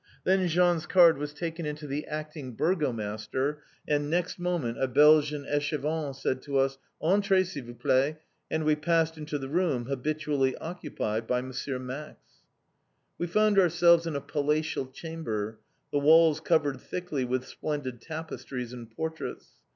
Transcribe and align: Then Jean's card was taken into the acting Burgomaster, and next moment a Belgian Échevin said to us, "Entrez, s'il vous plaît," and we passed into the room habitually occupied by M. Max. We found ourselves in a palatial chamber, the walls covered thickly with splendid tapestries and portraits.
Then 0.23 0.47
Jean's 0.47 0.87
card 0.87 1.19
was 1.19 1.31
taken 1.31 1.63
into 1.63 1.85
the 1.85 2.07
acting 2.07 2.53
Burgomaster, 2.53 3.61
and 3.87 4.09
next 4.09 4.39
moment 4.39 4.81
a 4.81 4.87
Belgian 4.87 5.45
Échevin 5.45 6.15
said 6.15 6.41
to 6.41 6.57
us, 6.57 6.79
"Entrez, 6.99 7.51
s'il 7.51 7.65
vous 7.65 7.75
plaît," 7.75 8.17
and 8.49 8.63
we 8.63 8.75
passed 8.75 9.15
into 9.15 9.37
the 9.37 9.47
room 9.47 9.85
habitually 9.85 10.55
occupied 10.55 11.27
by 11.27 11.37
M. 11.37 11.53
Max. 11.85 12.15
We 13.19 13.27
found 13.27 13.59
ourselves 13.59 14.07
in 14.07 14.15
a 14.15 14.21
palatial 14.21 14.87
chamber, 14.87 15.59
the 15.91 15.99
walls 15.99 16.39
covered 16.39 16.81
thickly 16.81 17.23
with 17.23 17.45
splendid 17.45 18.01
tapestries 18.01 18.73
and 18.73 18.89
portraits. 18.89 19.49